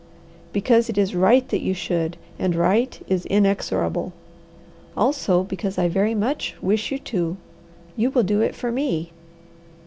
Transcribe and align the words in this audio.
"Because 0.51 0.89
it 0.89 0.97
is 0.97 1.13
right 1.13 1.47
that 1.49 1.61
you 1.61 1.75
should, 1.75 2.17
and 2.39 2.55
right 2.55 2.99
is 3.07 3.27
inexorable. 3.27 4.13
Also, 4.97 5.43
because 5.43 5.77
I 5.77 5.89
very 5.89 6.15
much 6.15 6.55
wish 6.59 6.91
you 6.91 6.97
to; 6.97 7.37
you 7.95 8.09
will 8.09 8.23
do 8.23 8.41
it 8.41 8.55
for 8.55 8.71
me." 8.71 9.11